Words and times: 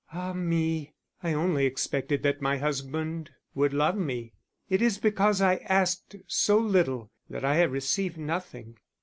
Ah 0.11 0.33
me, 0.33 0.95
I 1.21 1.31
only 1.33 1.67
expected 1.67 2.23
that 2.23 2.41
my 2.41 2.57
husband 2.57 3.29
would 3.53 3.71
love 3.71 3.95
me. 3.95 4.33
It 4.67 4.81
is 4.81 4.97
because 4.97 5.43
I 5.43 5.57
asked 5.57 6.15
so 6.25 6.57
little 6.57 7.11
that 7.29 7.45
I 7.45 7.57
have 7.57 7.71
received 7.71 8.17
nothing. 8.17 8.77